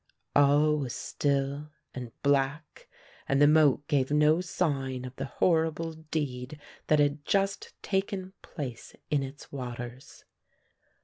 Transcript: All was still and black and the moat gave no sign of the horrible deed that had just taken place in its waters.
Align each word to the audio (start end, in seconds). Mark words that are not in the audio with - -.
All 0.35 0.77
was 0.79 0.95
still 0.95 1.69
and 1.93 2.11
black 2.23 2.89
and 3.29 3.39
the 3.39 3.45
moat 3.45 3.87
gave 3.87 4.09
no 4.09 4.41
sign 4.41 5.05
of 5.05 5.15
the 5.17 5.25
horrible 5.25 5.93
deed 5.93 6.59
that 6.87 6.97
had 6.97 7.23
just 7.23 7.75
taken 7.83 8.33
place 8.41 8.95
in 9.11 9.21
its 9.21 9.51
waters. 9.51 10.25